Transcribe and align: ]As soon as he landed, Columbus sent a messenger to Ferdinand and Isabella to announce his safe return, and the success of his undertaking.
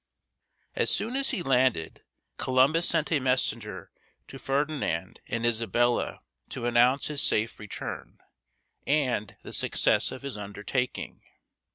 ]As 0.75 0.89
soon 0.89 1.15
as 1.15 1.29
he 1.29 1.43
landed, 1.43 2.01
Columbus 2.39 2.89
sent 2.89 3.11
a 3.11 3.19
messenger 3.19 3.91
to 4.29 4.39
Ferdinand 4.39 5.19
and 5.27 5.45
Isabella 5.45 6.21
to 6.49 6.65
announce 6.65 7.05
his 7.05 7.21
safe 7.21 7.59
return, 7.59 8.17
and 8.87 9.35
the 9.43 9.53
success 9.53 10.11
of 10.11 10.23
his 10.23 10.37
undertaking. 10.37 11.21